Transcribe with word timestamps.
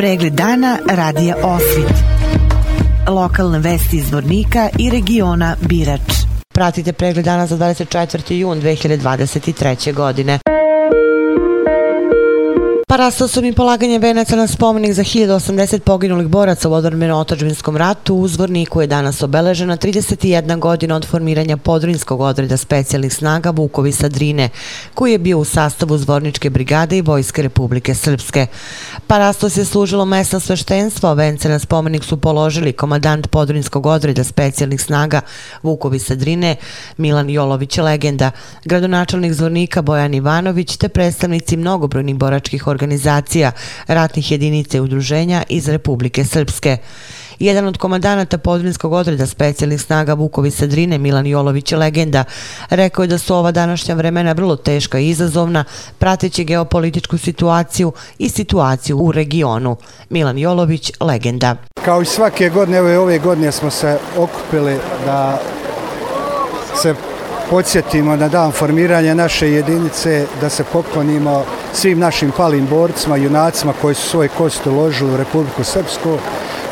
Pregled 0.00 0.32
dana 0.32 0.78
radija 0.90 1.36
Osvit. 1.42 1.92
Lokalne 3.08 3.58
vesti 3.58 3.96
iz 3.96 4.12
Vornika 4.12 4.68
i 4.78 4.90
regiona 4.90 5.56
Birač. 5.60 6.00
Pratite 6.54 6.92
pregled 6.92 7.24
dana 7.24 7.46
za 7.46 7.56
24. 7.56 8.32
jun 8.32 8.60
2023. 8.60 9.94
godine. 9.94 10.38
Parasto 12.90 13.28
su 13.28 13.42
mi 13.42 13.52
polaganje 13.52 13.98
venaca 13.98 14.36
na 14.36 14.46
spomenik 14.46 14.92
za 14.92 15.02
1080 15.02 15.78
poginulih 15.78 16.26
boraca 16.26 16.68
u 16.68 16.72
odvrmeno-otačbinskom 16.72 17.76
ratu. 17.76 18.14
U 18.14 18.28
Zvorniku 18.28 18.80
je 18.80 18.86
danas 18.86 19.22
obeležena 19.22 19.76
31 19.76 20.58
godina 20.58 20.96
od 20.96 21.06
formiranja 21.06 21.56
podrinskog 21.56 22.20
odreda 22.20 22.56
specijalnih 22.56 23.14
snaga 23.14 23.50
Vukovi 23.50 23.92
Sadrine, 23.92 24.48
koji 24.94 25.12
je 25.12 25.18
bio 25.18 25.38
u 25.38 25.44
sastavu 25.44 25.98
Zvorničke 25.98 26.50
brigade 26.50 26.98
i 26.98 27.02
Vojske 27.02 27.42
Republike 27.42 27.94
Srpske. 27.94 28.46
Parastos 29.06 29.56
je 29.56 29.64
služilo 29.64 30.04
mesta 30.04 30.40
sveštenstva, 30.40 31.12
vence 31.12 31.48
na 31.48 31.58
spomenik 31.58 32.04
su 32.04 32.16
položili 32.16 32.72
komadant 32.72 33.26
podrinskog 33.26 33.86
odreda 33.86 34.24
specijalnih 34.24 34.80
snaga 34.80 35.20
Vukovi 35.62 35.98
Sadrine, 35.98 36.56
Milan 36.96 37.30
Jolović 37.30 37.78
legenda, 37.78 38.30
gradonačelnik 38.64 39.32
Zvornika 39.32 39.82
Bojan 39.82 40.14
Ivanović 40.14 40.76
te 40.76 40.88
predstavnici 40.88 41.56
mnogobrojnih 41.56 42.16
boračkih 42.16 42.66
organizacija 42.66 42.79
organizacija 42.80 43.52
ratnih 43.86 44.32
jedinica 44.32 44.76
i 44.76 44.80
udruženja 44.80 45.42
iz 45.48 45.68
Republike 45.68 46.24
Srpske. 46.24 46.78
Jedan 47.38 47.66
od 47.66 47.78
komandanata 47.78 48.38
podrinskog 48.38 48.92
odreda 48.92 49.26
specijalnih 49.26 49.80
snaga 49.80 50.14
Vukovi 50.14 50.50
Sadrine, 50.50 50.98
Milan 50.98 51.26
Jolović 51.26 51.72
je 51.72 51.78
legenda, 51.78 52.24
rekao 52.70 53.02
je 53.02 53.08
da 53.08 53.18
su 53.18 53.34
ova 53.34 53.52
današnja 53.52 53.94
vremena 53.94 54.32
vrlo 54.32 54.56
teška 54.56 54.98
i 54.98 55.08
izazovna, 55.08 55.64
prateći 55.98 56.44
geopolitičku 56.44 57.18
situaciju 57.18 57.92
i 58.18 58.28
situaciju 58.28 58.98
u 58.98 59.12
regionu. 59.12 59.76
Milan 60.10 60.38
Jolović, 60.38 60.92
legenda. 61.00 61.56
Kao 61.84 62.02
i 62.02 62.04
svake 62.04 62.48
godine, 62.48 62.80
ove, 62.80 62.98
ove 62.98 63.18
godine 63.18 63.52
smo 63.52 63.70
se 63.70 63.98
okupili 64.16 64.78
da 65.04 65.40
se 66.82 66.94
podsjetimo 67.50 68.16
na 68.16 68.28
dan 68.28 68.52
formiranja 68.52 69.14
naše 69.14 69.50
jedinice, 69.50 70.26
da 70.40 70.48
se 70.48 70.64
poklonimo 70.64 71.44
svim 71.72 71.98
našim 71.98 72.32
palim 72.36 72.66
borcima, 72.66 73.16
junacima 73.16 73.72
koji 73.80 73.94
su 73.94 74.08
svoje 74.08 74.28
kosti 74.28 74.68
uložili 74.68 75.14
u 75.14 75.16
Republiku 75.16 75.64
Srpsku. 75.64 76.18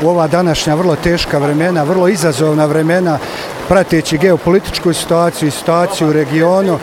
U 0.03 0.09
ova 0.09 0.27
današnja 0.27 0.75
vrlo 0.75 0.97
teška 0.97 1.39
vremena, 1.39 1.83
vrlo 1.83 2.09
izazovna 2.09 2.67
vremena, 2.67 3.19
prateći 3.69 4.19
geopolitičku 4.19 4.93
situaciju 4.93 5.49
i 5.49 5.51
situaciju 5.51 6.09
u 6.09 6.13
regionu, 6.13 6.79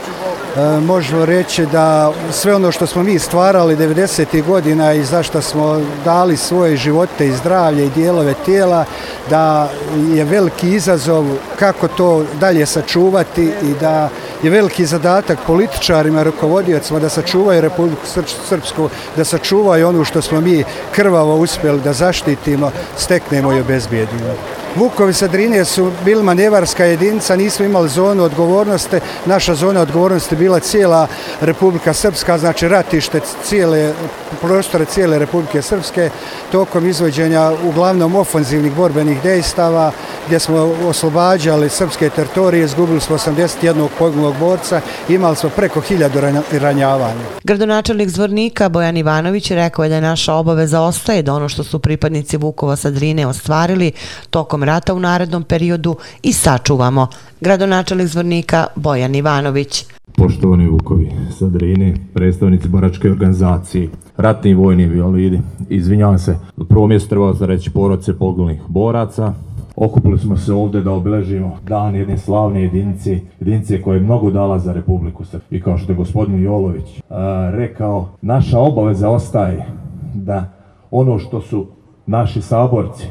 E, 0.58 0.80
možemo 0.80 1.26
reći 1.26 1.66
da 1.66 2.14
sve 2.32 2.56
ono 2.56 2.72
što 2.72 2.88
smo 2.88 3.04
mi 3.04 3.20
stvarali 3.20 3.76
90. 3.76 4.44
godina 4.44 4.94
i 4.94 5.04
zašto 5.04 5.42
smo 5.42 5.82
dali 6.06 6.38
svoje 6.38 6.78
živote 6.78 7.28
i 7.28 7.32
zdravlje 7.32 7.86
i 7.86 7.90
dijelove 7.90 8.34
tijela, 8.46 8.86
da 9.30 9.70
je 10.14 10.24
veliki 10.24 10.70
izazov 10.70 11.26
kako 11.60 11.88
to 11.88 12.26
dalje 12.40 12.66
sačuvati 12.66 13.44
i 13.44 13.74
da 13.80 14.10
je 14.44 14.50
veliki 14.50 14.86
zadatak 14.86 15.40
političarima, 15.48 16.24
rukovodiocima 16.24 17.00
da 17.00 17.10
sačuvaju 17.10 17.62
Republiku 17.62 18.06
Srpsku, 18.50 18.90
da 19.16 19.24
sačuvaju 19.24 19.88
ono 19.88 20.06
što 20.06 20.22
smo 20.22 20.42
mi 20.42 20.64
krvavo 20.92 21.36
uspjeli 21.36 21.82
da 21.82 21.94
zaštitimo, 21.94 22.72
steknemo 22.98 23.54
i 23.54 23.60
obezbijedimo. 23.60 24.36
Vukovi 24.76 25.14
sa 25.14 25.28
Drine 25.28 25.66
su 25.66 25.92
bili 26.06 26.24
manevarska 26.24 26.86
jedinica, 26.86 27.36
nismo 27.36 27.66
imali 27.66 27.90
zonu 27.90 28.24
odgovornosti. 28.24 28.98
Naša 29.26 29.56
zona 29.56 29.82
odgovornosti 29.82 30.36
bila 30.36 30.60
cijela 30.60 31.08
Republika 31.42 31.94
Srpska, 31.94 32.38
znači 32.38 32.68
ratište 32.68 33.20
cijele, 33.44 33.94
prostore 34.42 34.86
cijele 34.86 35.20
Republike 35.20 35.62
Srpske, 35.62 36.10
tokom 36.52 36.88
izvođenja 36.88 37.52
uglavnom 37.64 38.16
ofenzivnih 38.16 38.74
borbenih 38.74 39.22
dejstava, 39.24 39.92
gdje 40.28 40.40
smo 40.40 40.76
oslobađali 40.86 41.70
srpske 41.70 42.10
teritorije, 42.10 42.66
izgubili 42.66 43.02
smo 43.02 43.18
81 43.18 43.88
poginulog 44.00 44.36
borca, 44.40 44.82
imali 45.10 45.36
smo 45.36 45.50
preko 45.50 45.82
hiljadu 45.82 46.20
ranjavanja. 46.52 47.22
Gradonačelnik 47.44 48.10
Zvornika 48.10 48.70
Bojan 48.70 48.98
Ivanović 48.98 49.52
rekao 49.52 49.84
je 49.84 49.90
da 49.90 49.96
je 49.96 50.02
naša 50.02 50.34
obaveza 50.34 50.82
ostaje 50.82 51.22
da 51.22 51.34
ono 51.34 51.50
što 51.50 51.64
su 51.64 51.80
pripadnici 51.80 52.38
Vukova 52.38 52.76
sa 52.76 52.90
Drine 52.90 53.28
ostvarili 53.28 53.92
tokom 54.30 54.65
rata 54.66 54.94
u 54.94 55.00
narednom 55.00 55.44
periodu 55.44 55.96
i 56.24 56.34
sačuvamo. 56.34 57.08
Gradonačelnik 57.42 58.08
Zvornika 58.08 58.66
Bojan 58.76 59.16
Ivanović. 59.16 59.86
Poštovani 60.18 60.68
Vukovi 60.68 61.12
sa 61.40 61.46
Drine, 61.46 61.94
predstavnici 62.14 62.68
boračke 62.68 63.12
organizacije, 63.12 63.90
ratni 64.18 64.52
i 64.52 64.54
vojni 64.54 64.86
violidi, 64.86 65.42
izvinjavam 65.70 66.20
se, 66.20 66.38
prvo 66.70 66.88
mjesto 66.88 67.10
trebao 67.10 67.34
za 67.34 67.46
reći 67.46 67.70
poroce 67.70 68.18
poginulih 68.18 68.62
boraca, 68.68 69.34
Okupili 69.76 70.20
smo 70.20 70.38
se 70.38 70.54
ovdje 70.54 70.82
da 70.82 70.92
obeležimo 70.92 71.58
dan 71.68 71.96
jedne 71.96 72.18
slavne 72.18 72.62
jedinice, 72.62 73.20
jedinice 73.40 73.82
koje 73.82 73.98
je 73.98 74.02
mnogo 74.02 74.32
dala 74.32 74.60
za 74.60 74.74
Republiku 74.74 75.26
Srpsku. 75.26 75.56
I 75.56 75.62
kao 75.62 75.78
što 75.78 75.92
je 75.92 75.96
gospodin 75.96 76.44
Jolović 76.44 77.02
a, 77.10 77.50
rekao, 77.54 78.10
naša 78.22 78.60
obaveza 78.60 79.10
ostaje 79.10 79.66
da 80.14 80.54
ono 80.92 81.20
što 81.20 81.42
su 81.42 81.66
naši 82.06 82.42
saborci, 82.42 83.08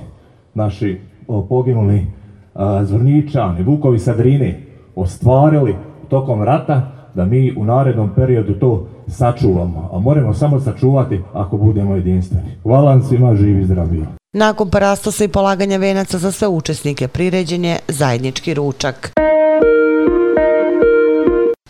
naši 0.55 1.01
poginuli 1.49 2.07
a, 2.55 2.85
zvrničani, 2.85 3.63
Vukovi 3.63 3.99
Sadrine, 3.99 4.61
ostvarili 4.97 5.77
tokom 6.09 6.43
rata, 6.43 6.91
da 7.15 7.25
mi 7.25 7.55
u 7.57 7.65
narednom 7.65 8.11
periodu 8.17 8.55
to 8.55 8.87
sačuvamo. 9.09 9.91
A 9.93 9.99
moramo 9.99 10.35
samo 10.35 10.61
sačuvati 10.61 11.21
ako 11.33 11.57
budemo 11.57 11.95
jedinstveni. 11.95 12.49
Hvala 12.63 12.91
vam 12.91 13.03
svima, 13.03 13.35
živi 13.35 13.65
zdravi. 13.65 14.05
Nakon 14.33 14.71
parastosa 14.71 15.25
i 15.25 15.29
polaganja 15.29 15.77
venaca 15.77 16.19
za 16.19 16.33
sve 16.33 16.49
učesnike 16.49 17.09
priređen 17.09 17.65
je 17.65 17.79
zajednički 17.89 18.55
ručak. 18.55 19.24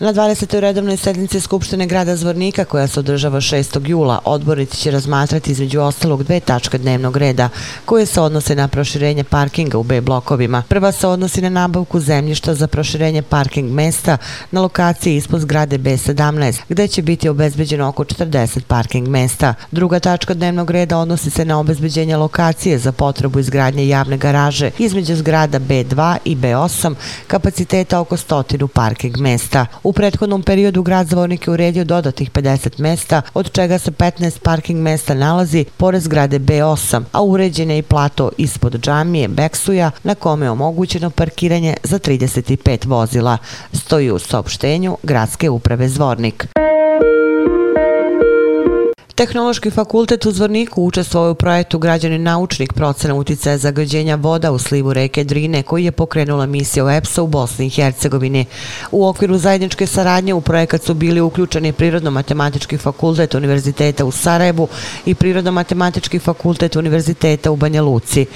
Na 0.01 0.13
20. 0.13 0.61
redovnoj 0.61 0.97
sednici 0.97 1.41
Skupštine 1.41 1.87
grada 1.87 2.17
Zvornika, 2.17 2.65
koja 2.65 2.87
se 2.87 3.01
održava 3.01 3.41
6. 3.41 3.89
jula, 3.89 4.19
odbornici 4.25 4.77
će 4.77 4.91
razmatrati 4.91 5.53
između 5.53 5.81
ostalog 5.81 6.23
dve 6.23 6.41
tačke 6.41 6.79
dnevnog 6.79 7.17
reda, 7.17 7.49
koje 7.85 8.07
se 8.07 8.21
odnose 8.21 8.55
na 8.55 8.69
proširenje 8.69 9.25
parkinga 9.25 9.79
u 9.79 9.83
B 9.83 10.01
blokovima. 10.01 10.63
Prva 10.69 10.93
se 10.93 11.07
odnosi 11.07 11.43
na 11.43 11.49
nabavku 11.49 12.01
zemljišta 12.01 12.55
za 12.55 12.67
proširenje 12.67 13.23
parking 13.23 13.73
mesta 13.73 14.17
na 14.51 14.61
lokaciji 14.61 15.17
ispod 15.17 15.41
zgrade 15.41 15.79
B17, 15.79 16.61
gde 16.69 16.89
će 16.89 17.03
biti 17.03 17.29
obezbeđeno 17.29 17.89
oko 17.89 18.05
40 18.05 18.61
parking 18.61 19.09
mesta. 19.09 19.55
Druga 19.71 20.01
tačka 20.01 20.35
dnevnog 20.35 20.71
reda 20.71 20.99
odnosi 20.99 21.31
se 21.31 21.45
na 21.45 21.59
obezbeđenje 21.59 22.17
lokacije 22.17 22.79
za 22.79 22.93
potrebu 22.93 23.39
izgradnje 23.39 23.89
javne 23.89 24.17
garaže 24.17 24.71
između 24.79 25.17
zgrada 25.17 25.61
B2 25.61 26.17
i 26.25 26.37
B8, 26.37 26.95
kapaciteta 27.27 28.01
oko 28.01 28.17
100 28.17 28.67
parking 28.67 29.17
mesta. 29.19 29.67
U 29.85 29.93
prethodnom 29.93 30.43
periodu 30.43 30.83
grad 30.83 31.07
Zvornik 31.07 31.47
je 31.47 31.53
uredio 31.53 31.85
dodatih 31.85 32.31
50 32.31 32.81
mesta, 32.81 33.23
od 33.35 33.53
čega 33.53 33.79
se 33.79 33.91
15 33.91 34.39
parking 34.39 34.81
mesta 34.81 35.15
nalazi 35.15 35.65
pored 35.77 36.03
zgrade 36.03 36.39
B8, 36.39 37.03
a 37.13 37.23
uređen 37.23 37.71
je 37.71 37.79
i 37.79 37.83
plato 37.83 38.31
ispod 38.39 38.81
džamije 38.81 39.29
Beksuja 39.29 39.91
na 40.03 40.15
kome 40.15 40.47
je 40.47 40.51
omogućeno 40.51 41.11
parkiranje 41.11 41.77
za 41.83 41.99
35 41.99 42.87
vozila. 42.87 43.39
Stoji 43.73 44.11
u 44.11 44.19
saopštenju 44.19 44.97
Gradske 45.03 45.51
uprave 45.51 45.89
Zvornik. 45.89 46.47
Tehnološki 49.15 49.71
fakultet 49.71 50.27
u 50.27 50.33
Zvorniku 50.33 50.83
učestvovao 50.83 51.31
u 51.31 51.35
projektu 51.35 51.79
Građani 51.79 52.19
naučnik 52.19 52.73
procena 52.73 53.15
uticaja 53.15 53.59
zagađenja 53.59 54.15
voda 54.15 54.53
u 54.53 54.59
slivu 54.59 54.93
reke 54.93 55.25
Drine 55.25 55.63
koji 55.63 55.85
je 55.85 55.93
pokrenula 55.93 56.47
misija 56.47 56.93
EPSA 56.95 57.23
u 57.23 57.27
Bosni 57.27 57.67
i 57.67 57.71
Hercegovini. 57.71 58.47
U 58.93 59.07
okviru 59.07 59.39
zajedničke 59.39 59.87
saradnje 59.87 60.35
u 60.35 60.41
projekat 60.41 60.83
su 60.83 60.95
bili 60.95 61.21
uključeni 61.21 61.73
Prirodno-matematički 61.73 62.79
fakultet 62.79 63.35
Univerziteta 63.35 64.05
u 64.05 64.11
Sarajevu 64.11 64.69
i 65.07 65.15
Prirodno-matematički 65.15 66.19
fakultet 66.19 66.77
Univerziteta 66.77 67.51
u 67.51 67.57
Banja 67.57 67.83
Luci. 67.83 68.27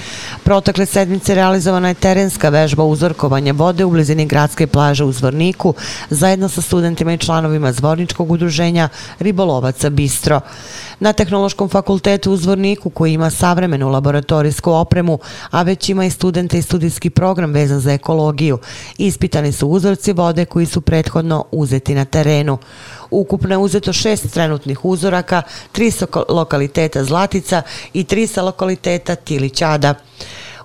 Protekle 0.44 0.86
sedmice 0.86 1.34
realizovana 1.34 1.88
je 1.88 1.94
terenska 1.94 2.48
vežba 2.48 2.84
uzorkovanja 2.84 3.52
vode 3.52 3.84
u 3.84 3.90
blizini 3.90 4.26
gradske 4.26 4.66
plaže 4.66 5.04
u 5.04 5.12
Zvorniku 5.12 5.74
zajedno 6.10 6.48
sa 6.48 6.62
studentima 6.62 7.12
i 7.12 7.18
članovima 7.18 7.72
Zvorničkog 7.72 8.30
udruženja 8.30 8.88
Ribolovaca 9.18 9.90
Bistro. 9.90 10.40
Na 11.00 11.12
Tehnološkom 11.12 11.68
fakultetu 11.68 12.32
u 12.32 12.36
Zvorniku, 12.36 12.90
koji 12.90 13.12
ima 13.12 13.30
savremenu 13.30 13.88
laboratorijsku 13.88 14.72
opremu, 14.72 15.18
a 15.50 15.62
već 15.62 15.88
ima 15.88 16.04
i 16.04 16.10
studente 16.10 16.58
i 16.58 16.62
studijski 16.62 17.10
program 17.10 17.52
vezan 17.52 17.80
za 17.80 17.92
ekologiju, 17.92 18.58
ispitani 18.98 19.52
su 19.52 19.68
uzorci 19.68 20.12
vode 20.12 20.44
koji 20.44 20.66
su 20.66 20.80
prethodno 20.80 21.44
uzeti 21.52 21.94
na 21.94 22.04
terenu. 22.04 22.58
Ukupno 23.10 23.54
je 23.54 23.58
uzeto 23.58 23.92
šest 23.92 24.32
trenutnih 24.32 24.84
uzoraka, 24.84 25.42
tri 25.72 25.90
sa 25.90 26.06
lokaliteta 26.28 27.04
Zlatica 27.04 27.62
i 27.92 28.04
tri 28.04 28.26
sa 28.26 28.42
lokaliteta 28.42 29.14
Tilićada. 29.14 29.94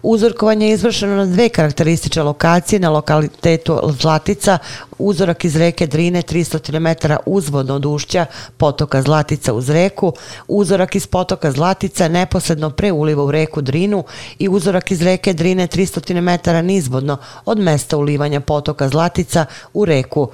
Uzorkovanje 0.04 0.68
je 0.68 0.74
izvršeno 0.74 1.16
na 1.16 1.26
dve 1.26 1.50
karakteristične 1.50 2.24
lokacije 2.24 2.80
na 2.80 2.90
lokalitetu 2.90 3.80
Zlatica 4.00 4.58
uzorak 5.00 5.46
iz 5.46 5.56
reke 5.56 5.88
Drine 5.88 6.22
300 6.22 6.80
metara 6.80 7.18
uzvodno 7.26 7.76
od 7.76 7.86
ušća 7.86 8.26
potoka 8.58 9.02
Zlatica 9.02 9.54
uz 9.54 9.70
reku, 9.70 10.14
uzorak 10.48 10.96
iz 10.96 11.08
potoka 11.08 11.52
Zlatica 11.52 12.08
neposredno 12.08 12.70
pre 12.70 12.92
uliva 12.92 13.24
u 13.24 13.32
reku 13.32 13.62
Drinu 13.62 14.04
i 14.40 14.50
uzorak 14.50 14.92
iz 14.92 15.02
reke 15.02 15.34
Drine 15.34 15.68
300 15.68 16.22
metara 16.22 16.62
nizvodno 16.62 17.18
od 17.46 17.60
mesta 17.60 17.98
ulivanja 17.98 18.40
potoka 18.40 18.90
Zlatica 18.90 19.46
u 19.74 19.86
reku. 19.86 20.28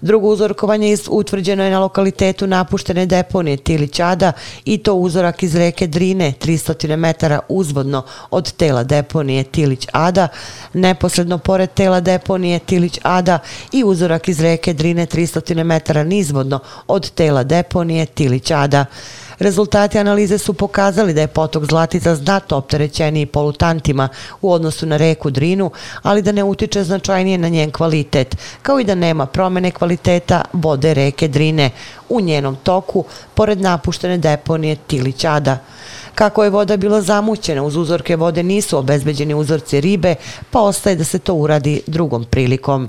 Drugo 0.00 0.28
uzorkovanje 0.28 0.96
utvrđeno 1.08 1.64
je 1.64 1.70
na 1.70 1.78
lokalitetu 1.78 2.46
napuštene 2.46 3.06
deponije 3.06 3.56
Tilićada 3.56 4.32
i 4.64 4.78
to 4.78 4.94
uzorak 4.94 5.42
iz 5.42 5.54
reke 5.54 5.86
Drine 5.86 6.32
300 6.40 6.96
metara 6.96 7.40
uzvodno 7.48 8.02
od 8.30 8.52
tela 8.52 8.84
deponije 8.84 9.44
Tilić 9.44 9.86
Ada, 9.92 10.28
neposredno 10.72 11.38
pored 11.38 11.70
tela 11.70 12.00
deponije 12.00 12.58
Tilić 12.58 12.98
Ada 13.02 13.38
i 13.72 13.84
uzorak 13.84 14.05
iz 14.26 14.40
reke 14.40 14.72
Drine 14.72 15.06
300 15.06 15.64
metara 15.64 16.04
nizvodno 16.04 16.60
od 16.86 17.10
tela 17.10 17.42
deponije 17.42 18.06
Tilićada. 18.06 18.84
Rezultati 19.38 19.98
analize 19.98 20.38
su 20.38 20.54
pokazali 20.54 21.14
da 21.14 21.20
je 21.20 21.26
potok 21.26 21.64
Zlatica 21.64 22.14
znato 22.14 22.56
opterećeniji 22.56 23.26
polutantima 23.26 24.08
u 24.42 24.52
odnosu 24.52 24.86
na 24.86 24.96
reku 24.96 25.30
Drinu, 25.30 25.70
ali 26.02 26.22
da 26.22 26.32
ne 26.32 26.44
utiče 26.44 26.84
značajnije 26.84 27.38
na 27.38 27.48
njen 27.48 27.70
kvalitet, 27.70 28.36
kao 28.62 28.80
i 28.80 28.84
da 28.84 28.94
nema 28.94 29.26
promene 29.26 29.70
kvaliteta 29.70 30.42
vode 30.52 30.94
reke 30.94 31.28
Drine 31.28 31.70
u 32.08 32.20
njenom 32.20 32.56
toku, 32.56 33.04
pored 33.34 33.60
napuštene 33.60 34.18
deponije 34.18 34.76
Tilićada. 34.76 35.58
Kako 36.14 36.44
je 36.44 36.50
voda 36.50 36.76
bila 36.76 37.00
zamućena, 37.00 37.62
uz 37.62 37.76
uzorke 37.76 38.16
vode 38.16 38.42
nisu 38.42 38.78
obezbeđeni 38.78 39.34
uzorci 39.34 39.80
ribe, 39.80 40.14
pa 40.50 40.60
ostaje 40.60 40.96
da 40.96 41.04
se 41.04 41.18
to 41.18 41.34
uradi 41.34 41.82
drugom 41.86 42.24
prilikom. 42.24 42.88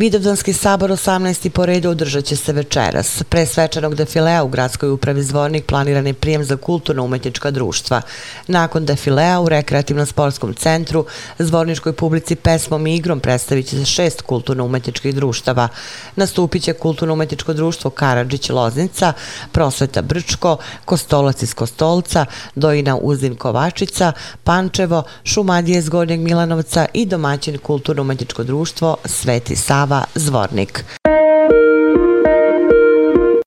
Vidovdanski 0.00 0.52
sabor 0.52 0.90
18. 0.90 1.48
po 1.48 1.66
redu 1.66 1.90
održat 1.90 2.24
će 2.24 2.36
se 2.36 2.52
večeras. 2.52 3.22
Pre 3.28 3.46
svečanog 3.46 3.94
defilea 3.94 4.44
u 4.44 4.48
gradskoj 4.48 4.90
upravi 4.90 5.22
Zvornik 5.22 5.66
planiran 5.66 6.06
je 6.06 6.14
prijem 6.14 6.44
za 6.44 6.56
kulturno-umetnička 6.56 7.50
društva. 7.50 8.02
Nakon 8.46 8.84
defilea 8.84 9.40
u 9.40 9.48
rekreativnom 9.48 10.06
sportskom 10.06 10.54
centru 10.54 11.04
Zvorničkoj 11.38 11.92
publici 11.92 12.36
pesmom 12.36 12.86
i 12.86 12.96
igrom 12.96 13.20
predstavit 13.20 13.66
će 13.66 13.76
se 13.76 13.84
šest 13.84 14.22
kulturno-umetničkih 14.22 15.14
društava. 15.14 15.68
Nastupit 16.16 16.62
će 16.62 16.72
kulturno-umetničko 16.72 17.52
društvo 17.52 17.90
Karadžić 17.90 18.48
Loznica, 18.50 19.12
Prosveta 19.52 20.02
Brčko, 20.02 20.56
Kostolac 20.84 21.42
iz 21.42 21.54
Kostolca, 21.54 22.26
Dojina 22.54 22.96
Uzin 22.96 23.36
Kovačica, 23.36 24.12
Pančevo, 24.44 25.02
Šumadije 25.24 25.78
iz 25.78 25.88
Gornjeg 25.88 26.20
Milanovca 26.20 26.86
i 26.94 27.06
domaćin 27.06 27.58
kulturno-umetničko 27.58 28.42
društvo 28.42 28.96
Sveti 29.04 29.56
Sava 29.56 29.89
Sava 29.90 30.04
Zvornik. 30.14 30.84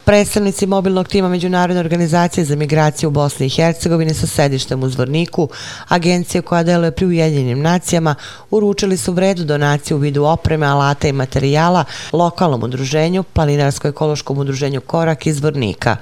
Predstavnici 0.06 0.68
mobilnog 0.68 1.08
tima 1.08 1.30
Međunarodne 1.30 1.80
organizacije 1.80 2.46
za 2.46 2.56
migracije 2.56 3.08
u 3.08 3.12
Bosni 3.12 3.46
i 3.46 3.50
Hercegovini 3.50 4.14
sa 4.14 4.28
sedištem 4.28 4.84
u 4.84 4.90
Zvorniku, 4.90 5.50
agencije 5.88 6.42
koja 6.42 6.64
deluje 6.64 6.92
pri 6.92 7.06
Ujedinjenim 7.06 7.62
nacijama, 7.62 8.16
uručili 8.52 8.98
su 8.98 9.14
vredu 9.14 9.44
donaciju 9.44 9.98
u 9.98 10.00
vidu 10.00 10.24
opreme, 10.24 10.66
alata 10.66 11.08
i 11.08 11.12
materijala 11.12 11.86
lokalnom 12.14 12.64
udruženju, 12.64 13.24
planinarsko-ekološkom 13.24 14.38
udruženju 14.38 14.82
Korak 14.82 15.28
iz 15.28 15.38
Zvornika. 15.38 15.98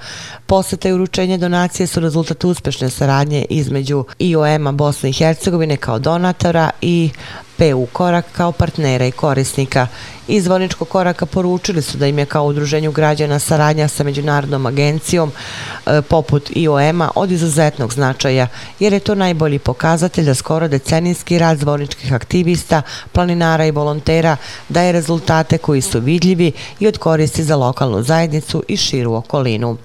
Posete 0.46 0.88
i 0.88 0.92
uručenje 0.92 1.38
donacije 1.38 1.86
su 1.86 2.00
rezultat 2.00 2.44
uspešne 2.44 2.90
saradnje 2.90 3.46
između 3.50 4.04
IOM-a 4.18 4.72
Bosne 4.72 5.10
i 5.10 5.12
Hercegovine 5.12 5.76
kao 5.76 5.98
donatora 5.98 6.70
i 6.80 7.10
PU 7.56 7.86
Korak 7.92 8.24
kao 8.32 8.52
partnera 8.52 9.06
i 9.06 9.12
korisnika. 9.12 9.86
Iz 10.28 10.44
Zvoničkog 10.44 10.88
koraka 10.88 11.26
poručili 11.26 11.82
su 11.82 11.98
da 11.98 12.06
im 12.06 12.18
je 12.18 12.26
kao 12.26 12.44
udruženju 12.44 12.92
građana 12.92 13.38
saradnja 13.38 13.88
sa 13.88 14.04
Međunarodnom 14.04 14.66
agencijom 14.66 15.32
e, 15.86 16.02
poput 16.02 16.50
IOM-a 16.54 17.10
od 17.14 17.30
izuzetnog 17.30 17.92
značaja, 17.92 18.46
jer 18.78 18.92
je 18.92 19.00
to 19.00 19.14
najbolji 19.14 19.58
pokazatelj 19.58 20.24
da 20.24 20.34
skoro 20.34 20.68
decenijski 20.68 21.38
rad 21.38 21.58
zvoničkih 21.58 22.12
aktivista, 22.12 22.82
planinara 23.12 23.66
i 23.66 23.70
volontera 23.70 24.36
daje 24.68 24.92
rezultate 24.92 25.58
koji 25.58 25.80
su 25.80 26.00
vidljivi 26.00 26.52
i 26.80 26.86
od 26.86 26.98
koristi 26.98 27.44
za 27.44 27.56
lokalnu 27.56 28.02
zajednicu 28.02 28.62
i 28.68 28.76
širu 28.76 29.14
okolinu. 29.14 29.78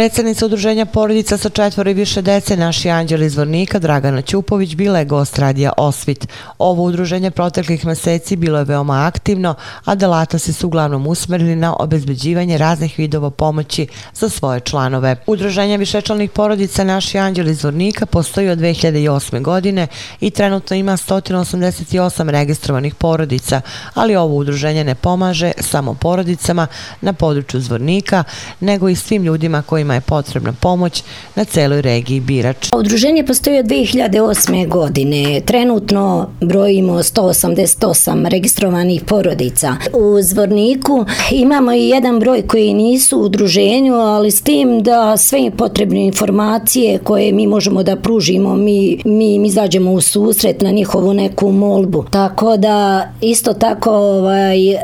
Predsednica 0.00 0.46
udruženja 0.46 0.86
porodica 0.86 1.36
sa 1.36 1.48
četvore 1.48 1.90
i 1.90 1.94
više 1.94 2.22
dece, 2.22 2.56
naši 2.56 2.90
anđeli 2.90 3.26
iz 3.26 3.36
Vornika, 3.36 3.78
Dragana 3.78 4.22
Ćupović, 4.22 4.74
bila 4.74 4.98
je 4.98 5.04
gost 5.04 5.38
radija 5.38 5.72
Osvit. 5.76 6.28
Ovo 6.58 6.82
udruženje 6.82 7.30
proteklih 7.30 7.86
meseci 7.86 8.36
bilo 8.36 8.58
je 8.58 8.64
veoma 8.64 9.06
aktivno, 9.06 9.54
a 9.84 9.94
delatnosti 9.94 10.52
su 10.52 10.66
uglavnom 10.66 11.06
usmerili 11.06 11.56
na 11.56 11.76
obezbeđivanje 11.78 12.58
raznih 12.58 12.98
vidova 12.98 13.30
pomoći 13.30 13.86
za 14.14 14.28
svoje 14.28 14.60
članove. 14.60 15.16
Udruženje 15.26 15.78
višečlanih 15.78 16.30
porodica 16.30 16.84
Naši 16.84 17.18
anđeli 17.18 17.50
iz 17.50 17.64
Vornika 17.64 18.06
postoji 18.06 18.48
od 18.48 18.58
2008. 18.58 19.42
godine 19.42 19.86
i 20.20 20.30
trenutno 20.30 20.76
ima 20.76 20.92
188 20.92 22.30
registrovanih 22.30 22.94
porodica, 22.94 23.60
ali 23.94 24.16
ovo 24.16 24.36
udruženje 24.36 24.84
ne 24.84 24.94
pomaže 24.94 25.52
samo 25.58 25.94
porodicama 25.94 26.66
na 27.00 27.12
području 27.12 27.60
Zvornika, 27.60 28.24
nego 28.60 28.88
i 28.88 28.96
svim 28.96 29.22
ljudima 29.22 29.62
koji 29.62 29.89
kojima 29.90 29.94
je 29.94 30.00
potrebna 30.00 30.52
pomoć 30.52 31.02
na 31.34 31.44
celoj 31.44 31.82
regiji 31.82 32.20
Birač. 32.20 32.68
Udruženje 32.76 33.24
postoji 33.24 33.58
od 33.58 33.66
2008. 33.66 34.68
godine. 34.68 35.40
Trenutno 35.40 36.30
brojimo 36.40 36.92
188 36.92 38.28
registrovanih 38.28 39.02
porodica. 39.04 39.76
U 39.92 40.22
Zvorniku 40.22 41.04
imamo 41.30 41.72
i 41.72 41.88
jedan 41.88 42.20
broj 42.20 42.42
koji 42.42 42.74
nisu 42.74 43.18
u 43.18 43.22
udruženju, 43.22 43.94
ali 43.94 44.30
s 44.30 44.42
tim 44.42 44.82
da 44.82 45.16
sve 45.16 45.50
potrebne 45.56 46.06
informacije 46.06 46.98
koje 46.98 47.32
mi 47.32 47.46
možemo 47.46 47.82
da 47.82 47.96
pružimo, 47.96 48.56
mi, 48.56 48.98
mi, 49.04 49.38
mi 49.38 49.48
izađemo 49.48 49.92
u 49.92 50.00
susret 50.00 50.60
na 50.60 50.70
njihovu 50.70 51.14
neku 51.14 51.52
molbu. 51.52 52.04
Tako 52.10 52.56
da 52.56 53.08
isto 53.20 53.52
tako 53.52 53.90
ovaj, 53.90 54.70
eh, 54.70 54.78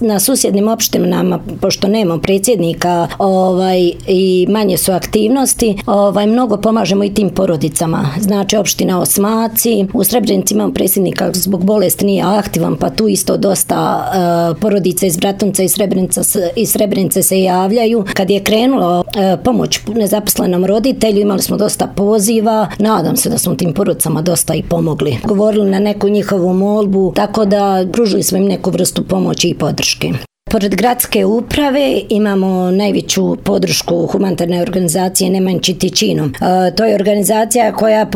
na 0.00 0.20
susjednim 0.20 0.68
opštinama, 0.68 1.40
pošto 1.60 1.88
nemamo 1.88 2.20
predsjednika 2.20 3.08
ovaj, 3.18 3.92
i 4.06 4.37
manje 4.46 4.76
su 4.76 4.92
aktivnosti, 4.92 5.78
ovaj, 5.86 6.26
mnogo 6.26 6.56
pomažemo 6.56 7.04
i 7.04 7.14
tim 7.14 7.30
porodicama. 7.30 8.06
Znači, 8.20 8.56
opština 8.56 9.00
Osmaci, 9.00 9.86
u 9.92 10.04
Srebrenici 10.04 10.54
imam 10.54 10.74
predsjednika 10.74 11.30
zbog 11.34 11.64
bolesti 11.64 12.06
nije 12.06 12.22
aktivan, 12.22 12.76
pa 12.76 12.90
tu 12.90 13.08
isto 13.08 13.36
dosta 13.36 14.10
e, 14.54 14.60
porodica 14.60 15.06
iz 15.06 15.16
Bratunca 15.16 15.62
i 15.62 15.68
Srebrenica, 15.68 16.20
i 16.56 16.66
Srebrenice 16.66 17.22
se 17.22 17.40
javljaju. 17.40 18.04
Kad 18.14 18.30
je 18.30 18.44
krenulo 18.44 19.04
e, 19.16 19.36
pomoć 19.44 19.80
nezaposlenom 19.86 20.64
roditelju, 20.64 21.20
imali 21.20 21.42
smo 21.42 21.56
dosta 21.56 21.86
poziva, 21.86 22.68
nadam 22.78 23.16
se 23.16 23.30
da 23.30 23.38
smo 23.38 23.54
tim 23.54 23.72
porodicama 23.74 24.22
dosta 24.22 24.54
i 24.54 24.62
pomogli. 24.62 25.18
Govorili 25.24 25.70
na 25.70 25.78
neku 25.78 26.08
njihovu 26.08 26.52
molbu, 26.52 27.12
tako 27.16 27.44
da 27.44 27.86
pružili 27.92 28.22
smo 28.22 28.38
im 28.38 28.44
neku 28.44 28.70
vrstu 28.70 29.04
pomoći 29.04 29.48
i 29.48 29.54
podrške. 29.54 30.12
Pored 30.50 30.74
gradske 30.74 31.24
uprave 31.24 32.00
imamo 32.08 32.70
najveću 32.70 33.36
podršku 33.44 34.06
humanitarne 34.06 34.62
organizacije 34.62 35.30
Nemanći 35.30 35.74
Tičinom. 35.74 36.34
E, 36.34 36.74
to 36.74 36.84
je 36.84 36.94
organizacija 36.94 37.72
koja 37.72 38.00
e, 38.00 38.06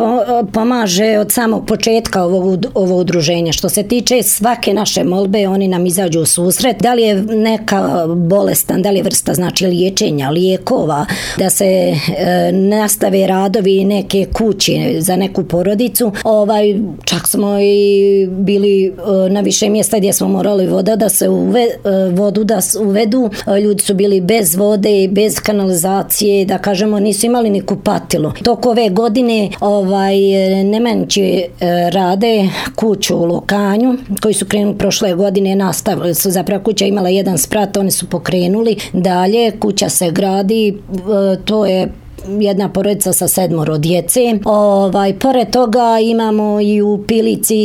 pomaže 0.52 1.18
od 1.18 1.32
samog 1.32 1.66
početka 1.66 2.24
ovog, 2.24 2.66
ovog 2.74 2.98
udruženja. 2.98 3.52
Što 3.52 3.68
se 3.68 3.82
tiče 3.82 4.22
svake 4.22 4.74
naše 4.74 5.04
molbe, 5.04 5.48
oni 5.48 5.68
nam 5.68 5.86
izađu 5.86 6.20
u 6.20 6.26
susret. 6.26 6.76
Da 6.82 6.94
li 6.94 7.02
je 7.02 7.14
neka 7.22 8.06
bolestan, 8.06 8.82
da 8.82 8.90
li 8.90 8.96
je 8.96 9.02
vrsta 9.02 9.34
znači 9.34 9.66
liječenja, 9.66 10.30
lijekova, 10.30 11.06
da 11.38 11.50
se 11.50 11.64
e, 11.64 11.96
nastave 12.52 13.26
radovi 13.26 13.84
neke 13.84 14.26
kuće 14.32 14.96
za 14.98 15.16
neku 15.16 15.44
porodicu. 15.44 16.12
Ovaj, 16.24 16.74
čak 17.04 17.28
smo 17.28 17.58
i 17.60 18.26
bili 18.30 18.86
e, 18.86 18.92
na 19.30 19.40
više 19.40 19.68
mjesta 19.68 19.98
gdje 19.98 20.12
smo 20.12 20.28
morali 20.28 20.66
voda 20.66 20.96
da 20.96 21.08
se 21.08 21.28
uve, 21.28 21.60
e, 21.60 21.68
vodu 22.22 22.44
da 22.44 22.60
uvedu. 22.80 23.30
E, 23.46 23.60
ljudi 23.60 23.82
su 23.82 23.94
bili 23.94 24.20
bez 24.20 24.54
vode, 24.56 25.08
bez 25.10 25.40
kanalizacije, 25.40 26.44
da 26.44 26.58
kažemo 26.58 27.00
nisu 27.00 27.26
imali 27.26 27.50
ni 27.50 27.60
kupatilo. 27.60 28.32
Tok 28.44 28.66
ove 28.66 28.88
godine 28.88 29.50
ovaj, 29.60 30.16
Nemanći 30.64 31.22
e, 31.22 31.46
rade 31.90 32.48
kuću 32.76 33.16
u 33.16 33.24
Lokanju 33.24 33.96
koji 34.22 34.34
su 34.34 34.46
krenuli 34.46 34.78
prošle 34.78 35.14
godine 35.14 35.56
nastavili 35.56 36.14
su 36.14 36.30
zapravo 36.30 36.62
kuća 36.64 36.84
imala 36.84 37.08
jedan 37.08 37.38
sprat, 37.38 37.76
oni 37.76 37.90
su 37.90 38.06
pokrenuli 38.08 38.76
dalje, 38.92 39.50
kuća 39.60 39.88
se 39.88 40.10
gradi, 40.10 40.68
e, 40.68 40.74
to 41.44 41.66
je 41.66 41.88
jedna 42.28 42.68
porodica 42.68 43.12
sa 43.12 43.28
sedmoro 43.28 43.78
djece. 43.78 44.20
Ovaj, 44.44 45.18
pored 45.18 45.50
toga 45.50 45.98
imamo 46.02 46.60
i 46.60 46.82
u 46.82 47.04
Pilici 47.06 47.56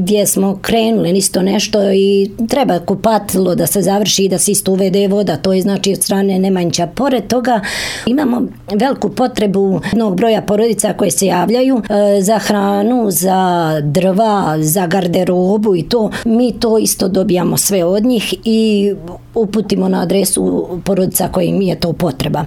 gdje 0.00 0.26
smo 0.26 0.58
krenuli 0.62 1.10
isto 1.10 1.42
nešto 1.42 1.92
i 1.92 2.30
treba 2.48 2.78
kupatilo 2.78 3.54
da 3.54 3.66
se 3.66 3.82
završi 3.82 4.24
i 4.24 4.28
da 4.28 4.38
se 4.38 4.52
isto 4.52 4.72
uvede 4.72 5.08
voda, 5.08 5.36
to 5.36 5.52
je 5.52 5.62
znači 5.62 5.92
od 5.92 6.02
strane 6.02 6.38
Nemanjića. 6.38 6.86
Pored 6.86 7.26
toga 7.26 7.60
imamo 8.06 8.42
veliku 8.74 9.08
potrebu 9.08 9.80
jednog 9.92 10.16
broja 10.16 10.42
porodica 10.42 10.92
koje 10.92 11.10
se 11.10 11.26
javljaju 11.26 11.82
e, 11.88 12.22
za 12.22 12.38
hranu, 12.38 13.10
za 13.10 13.80
drva, 13.84 14.56
za 14.60 14.86
garderobu 14.86 15.76
i 15.76 15.82
to. 15.82 16.10
Mi 16.24 16.52
to 16.52 16.78
isto 16.78 17.08
dobijamo 17.08 17.56
sve 17.56 17.84
od 17.84 18.04
njih 18.04 18.34
i 18.44 18.92
uputimo 19.34 19.88
na 19.88 20.02
adresu 20.02 20.68
porodica 20.84 21.28
kojim 21.28 21.62
je 21.62 21.80
to 21.80 21.92
potreba. 21.92 22.44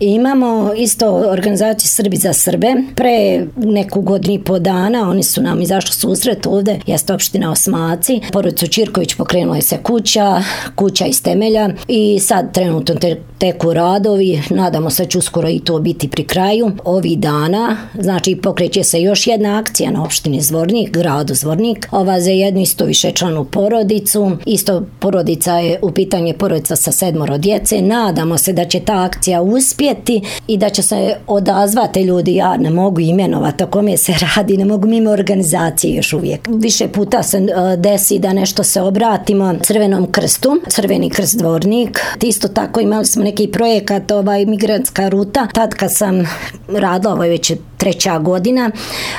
Imamo 0.00 0.72
isto 0.76 0.97
organizaciju 1.06 1.88
Srbi 1.88 2.16
za 2.16 2.32
Srbe. 2.32 2.74
Pre 2.94 3.46
neku 3.56 4.00
godinu 4.00 4.34
i 4.34 4.44
po 4.44 4.58
dana 4.58 5.10
oni 5.10 5.22
su 5.22 5.42
nam 5.42 5.62
izašli 5.62 5.92
susret 5.92 6.46
ovde, 6.46 6.80
jeste 6.86 7.12
opština 7.12 7.52
Osmaci. 7.52 8.20
Porodicu 8.32 8.66
Čirković 8.66 9.14
pokrenula 9.14 9.56
je 9.56 9.62
se 9.62 9.78
kuća, 9.82 10.42
kuća 10.74 11.06
iz 11.06 11.22
temelja 11.22 11.70
i 11.88 12.18
sad 12.18 12.54
trenutno 12.54 12.94
te, 12.94 13.16
teku 13.38 13.72
radovi. 13.72 14.42
Nadamo 14.50 14.90
se 14.90 15.04
će 15.06 15.18
uskoro 15.18 15.48
i 15.48 15.60
to 15.60 15.78
biti 15.78 16.08
pri 16.08 16.24
kraju. 16.24 16.70
Ovi 16.84 17.16
dana, 17.16 17.76
znači 17.94 18.36
pokreće 18.36 18.82
se 18.82 19.02
još 19.02 19.26
jedna 19.26 19.58
akcija 19.58 19.90
na 19.90 20.04
opštini 20.04 20.40
Zvornik, 20.40 20.90
gradu 20.90 21.34
Zvornik. 21.34 21.88
Ova 21.90 22.20
za 22.20 22.30
jednu 22.30 22.60
isto 22.60 22.84
više 22.84 23.12
članu 23.12 23.44
porodicu. 23.44 24.36
Isto 24.46 24.82
porodica 24.98 25.58
je 25.58 25.78
u 25.82 25.90
pitanje 25.90 26.34
porodica 26.34 26.76
sa 26.76 26.92
sedmoro 26.92 27.38
djece. 27.38 27.82
Nadamo 27.82 28.38
se 28.38 28.52
da 28.52 28.64
će 28.64 28.80
ta 28.80 29.02
akcija 29.02 29.42
uspjeti 29.42 30.22
i 30.46 30.56
da 30.56 30.68
će 30.68 30.82
se 30.82 31.16
odazvati 31.26 32.02
ljudi. 32.02 32.34
Ja 32.34 32.56
ne 32.56 32.70
mogu 32.70 33.00
imenovati 33.00 33.64
o 33.64 33.66
kome 33.66 33.96
se 33.96 34.12
radi, 34.36 34.56
ne 34.56 34.64
mogu 34.64 34.88
mimo 34.88 35.10
organizacije 35.10 35.96
još 35.96 36.12
uvijek. 36.12 36.48
Više 36.48 36.88
puta 36.88 37.22
se 37.22 37.38
e, 37.38 37.76
desi 37.76 38.18
da 38.18 38.32
nešto 38.32 38.64
se 38.64 38.80
obratimo 38.80 39.54
Crvenom 39.62 40.12
krstu, 40.12 40.60
Crveni 40.68 41.10
krst 41.10 41.38
dvornik. 41.38 42.00
Isto 42.22 42.48
tako 42.48 42.80
imali 42.80 43.06
smo 43.06 43.24
neki 43.28 43.48
projekat, 43.48 44.10
ovaj 44.10 44.46
migrantska 44.46 45.08
ruta. 45.08 45.46
Tad 45.54 45.74
kad 45.74 45.94
sam 45.94 46.26
radila, 46.68 47.14
ovo 47.14 47.24
je 47.24 47.30
već 47.30 47.52
treća 47.76 48.18
godina, 48.18 48.70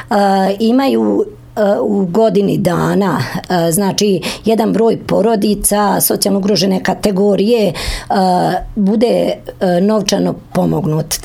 uh, 0.10 0.16
imaju 0.60 1.26
e, 1.56 1.80
u 1.82 2.06
godini 2.06 2.58
dana 2.58 3.20
e, 3.20 3.72
znači 3.72 4.22
jedan 4.46 4.74
broj 4.74 4.98
porodica 5.08 6.02
socijalno 6.02 6.40
ugrožene 6.40 6.84
kategorije 6.84 7.74
bude 8.76 9.34
novčano 9.82 10.36
pomognut 10.54 11.16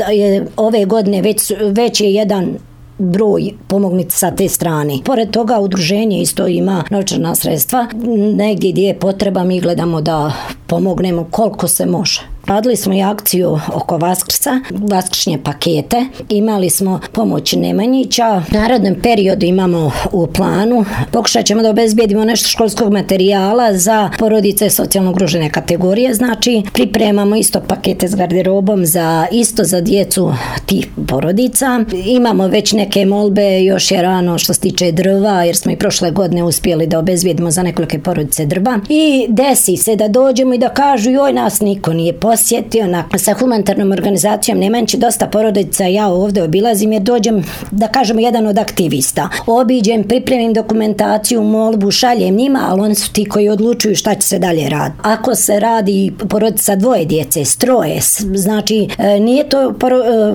ove 0.57 0.85
godine 0.85 1.23
već, 1.23 1.53
već 1.73 2.01
je 2.01 2.15
jedan 2.15 2.57
broj 2.99 3.53
pomogniti 3.69 4.11
sa 4.11 4.31
te 4.31 4.49
strane. 4.49 4.99
Pored 5.05 5.31
toga 5.31 5.61
udruženje 5.61 6.21
isto 6.21 6.47
ima 6.47 6.85
novčana 6.91 7.35
sredstva. 7.35 7.87
Negdje 8.35 8.73
gdje 8.73 8.87
je 8.87 8.99
potreba 8.99 9.45
mi 9.45 9.61
gledamo 9.61 10.01
da 10.01 10.33
pomognemo 10.67 11.27
koliko 11.31 11.69
se 11.69 11.87
može. 11.87 12.34
Radili 12.47 12.77
smo 12.77 12.95
i 12.95 13.03
akciju 13.03 13.59
oko 13.75 13.99
Vaskrsa, 13.99 14.61
Vaskršnje 14.71 15.39
pakete. 15.45 16.07
Imali 16.29 16.71
smo 16.71 17.01
pomoć 17.13 17.53
Nemanjića. 17.53 18.43
U 18.51 18.55
narodnom 18.55 18.95
periodu 19.03 19.47
imamo 19.47 19.93
u 20.13 20.27
planu. 20.27 20.85
Pokušat 21.11 21.47
ćemo 21.47 21.63
da 21.63 21.71
obezbijedimo 21.71 22.25
nešto 22.25 22.49
školskog 22.49 22.93
materijala 22.93 23.79
za 23.79 24.11
porodice 24.19 24.71
socijalno 24.71 25.11
ugrožene 25.11 25.51
kategorije. 25.51 26.15
Znači, 26.15 26.63
pripremamo 26.73 27.37
isto 27.37 27.61
pakete 27.61 28.09
s 28.09 28.15
garderobom 28.15 28.87
za 28.87 29.27
isto 29.33 29.65
za 29.65 29.81
djecu 29.81 30.33
tih 30.67 30.89
porodica. 31.09 31.85
Imamo 32.07 32.47
već 32.47 32.73
neke 32.73 33.07
molbe, 33.07 33.63
još 33.63 33.91
je 33.91 34.03
rano 34.03 34.39
što 34.39 34.55
se 34.55 34.61
tiče 34.61 34.93
drva, 34.93 35.45
jer 35.45 35.57
smo 35.57 35.73
i 35.73 35.77
prošle 35.77 36.11
godine 36.11 36.43
uspjeli 36.43 36.87
da 36.87 36.99
obezbijedimo 36.99 37.51
za 37.51 37.63
nekolike 37.63 37.99
porodice 37.99 38.47
drva. 38.47 38.81
I 38.89 39.27
desi 39.29 39.77
se 39.77 39.97
da 39.97 40.09
dođemo 40.09 40.55
i 40.55 40.59
da 40.59 40.69
kažu 40.69 41.11
joj 41.11 41.33
nas 41.33 41.61
niko 41.61 41.93
nije 41.93 42.13
osjetio 42.35 42.87
na, 42.87 43.05
sa 43.17 43.35
humanitarnom 43.35 43.93
organizacijom 43.93 44.59
Nemanči 44.59 44.97
dosta 44.97 45.27
porodica 45.27 45.85
ja 45.85 46.09
ovdje 46.09 46.43
obilazim 46.43 46.93
jer 46.93 47.03
dođem 47.03 47.45
da 47.71 47.89
kažemo 47.89 48.21
jedan 48.21 48.47
od 48.47 48.59
aktivista. 48.59 49.29
Obiđem, 49.47 50.05
pripremim 50.05 50.53
dokumentaciju 50.53 51.43
molbu, 51.43 51.91
šaljem 51.91 52.35
njima 52.35 52.67
ali 52.69 52.81
oni 52.81 52.95
su 52.95 53.13
ti 53.13 53.25
koji 53.25 53.49
odlučuju 53.49 53.97
šta 53.97 54.15
će 54.15 54.29
se 54.29 54.39
dalje 54.39 54.69
raditi 54.69 55.01
ako 55.03 55.35
se 55.35 55.61
radi 55.61 56.13
porodica 56.29 56.77
dvoje 56.77 57.05
djece 57.05 57.45
stroje, 57.45 58.01
znači 58.35 58.89
e, 58.99 59.21
nije 59.21 59.49
to 59.49 59.71
e, 59.71 59.73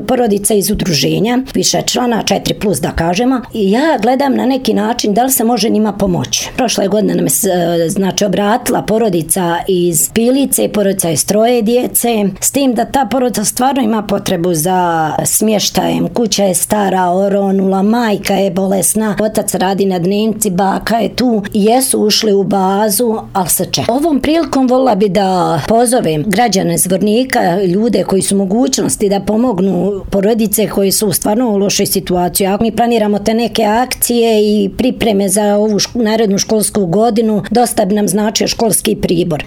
porodica 0.08 0.54
iz 0.54 0.72
udruženja 0.72 1.40
više 1.54 1.82
člana, 1.86 2.24
četiri 2.24 2.54
plus 2.54 2.80
da 2.80 2.92
kažemo. 2.92 3.42
I 3.54 3.72
ja 3.72 3.98
gledam 4.02 4.36
na 4.36 4.46
neki 4.46 4.74
način 4.74 5.14
da 5.14 5.24
li 5.24 5.32
se 5.32 5.44
može 5.44 5.70
njima 5.70 5.94
pomoći. 5.94 6.50
Prošle 6.58 6.88
godine 6.88 7.16
nam 7.16 7.30
se 7.30 7.50
e, 7.50 7.90
znači 7.90 8.26
obratila 8.26 8.82
porodica 8.82 9.58
iz 9.68 10.10
Pilice 10.14 10.70
porodica 10.74 11.10
iz 11.10 11.26
troje 11.26 11.62
djece, 11.62 11.89
s 12.42 12.52
tim 12.52 12.74
da 12.74 12.86
ta 12.86 13.08
porodica 13.12 13.46
stvarno 13.46 13.82
ima 13.82 14.02
potrebu 14.02 14.54
za 14.54 15.12
smještajem. 15.26 16.08
Kuća 16.14 16.44
je 16.44 16.54
stara, 16.54 17.10
oronula, 17.10 17.82
majka 17.84 18.34
je 18.34 18.52
bolesna, 18.52 19.16
otac 19.22 19.56
radi 19.56 19.86
na 19.86 20.00
dnevnici, 20.00 20.50
baka 20.50 20.98
je 20.98 21.16
tu 21.16 21.44
i 21.54 21.64
jesu 21.64 22.00
ušli 22.00 22.34
u 22.34 22.44
bazu, 22.44 23.18
ali 23.34 23.50
se 23.50 23.66
čeka. 23.66 23.94
Ovom 23.94 24.20
prilikom 24.20 24.68
volila 24.68 24.96
bi 24.96 25.10
da 25.10 25.60
pozovem 25.68 26.24
građane 26.28 26.78
zvornika, 26.78 27.64
ljude 27.64 28.04
koji 28.04 28.22
su 28.22 28.36
mogućnosti 28.36 29.10
da 29.10 29.20
pomognu 29.20 30.02
porodice 30.12 30.68
koji 30.68 30.92
su 30.92 31.12
stvarno 31.12 31.50
u 31.50 31.58
lošoj 31.58 31.86
situaciji. 31.86 32.48
Ako 32.48 32.64
mi 32.64 32.76
planiramo 32.76 33.20
te 33.20 33.34
neke 33.34 33.64
akcije 33.64 34.42
i 34.42 34.70
pripreme 34.78 35.30
za 35.30 35.56
ovu 35.56 35.80
ško, 35.80 36.00
narednu 36.00 36.38
školsku 36.38 36.86
godinu, 36.86 37.44
dosta 37.52 37.86
bi 37.86 37.96
nam 37.96 38.08
značio 38.08 38.48
školski 38.48 38.96
pribor. 38.96 39.44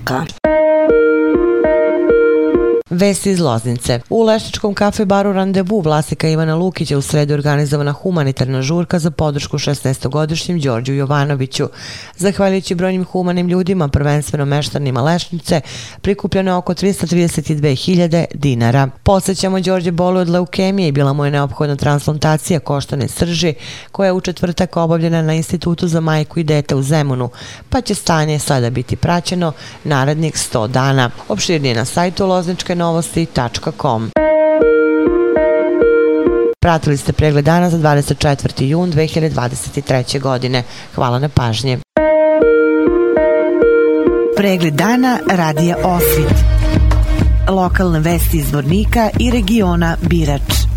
Vesti 2.93 3.31
iz 3.31 3.41
Loznice. 3.41 4.01
U 4.11 4.23
Lešničkom 4.23 4.75
kafe 4.75 5.05
baru 5.05 5.33
Randevu 5.33 5.81
vlasnika 5.81 6.29
Ivana 6.29 6.55
Lukića 6.55 6.99
u 6.99 7.03
sredu 7.03 7.35
organizovana 7.35 7.93
humanitarna 7.93 8.63
žurka 8.63 8.99
za 8.99 9.11
podršku 9.11 9.59
16-godišnjem 9.59 10.63
Đorđu 10.63 10.93
Jovanoviću. 10.93 11.69
Zahvaljujući 12.17 12.75
brojnim 12.75 13.05
humanim 13.05 13.49
ljudima, 13.49 13.89
prvenstveno 13.89 14.45
meštanima 14.45 15.03
Lešnice, 15.03 15.61
prikupljeno 16.01 16.51
je 16.51 16.55
oko 16.55 16.75
332.000 16.75 18.25
dinara. 18.35 18.89
Podsećamo 19.03 19.61
Đorđe 19.61 19.91
bolu 19.91 20.21
od 20.21 20.29
leukemije 20.29 20.89
i 20.89 20.93
bila 20.93 21.13
mu 21.13 21.25
je 21.25 21.31
neophodna 21.31 21.77
transplantacija 21.77 22.61
koštane 22.61 23.09
srži 23.09 23.55
koja 23.93 24.07
je 24.07 24.13
u 24.13 24.21
četvrtak 24.21 24.77
obavljena 24.77 25.23
na 25.23 25.35
Institutu 25.35 25.89
za 25.89 26.01
majku 26.01 26.41
i 26.41 26.45
dete 26.45 26.75
u 26.75 26.83
Zemunu, 26.83 27.31
pa 27.71 27.81
će 27.81 27.95
stanje 27.95 28.39
sada 28.39 28.71
biti 28.71 28.97
praćeno 28.97 29.53
narednih 29.85 30.35
100 30.35 30.69
dana. 30.69 31.11
Opširnije 31.29 31.75
na 31.75 31.85
sajtu 31.85 32.27
Lozničke 32.27 32.82
novosti.com. 32.83 34.11
Pratili 36.61 36.97
ste 36.97 37.13
pregled 37.13 37.45
dana 37.45 37.71
za 37.71 37.79
24. 37.79 38.63
jun 38.63 38.93
2023. 38.93 40.21
godine. 40.21 40.63
Hvala 40.95 41.19
na 41.19 41.29
pažnje. 41.29 41.79
Pregled 44.37 44.75
dana 44.75 45.19
radija 45.31 45.77
Osvit. 45.85 46.35
Lokalne 47.49 48.01
vesti 48.01 48.39
iz 48.39 48.53
Vornika 48.53 49.11
i 49.19 49.31
regiona 49.31 49.97
Birač. 50.01 50.73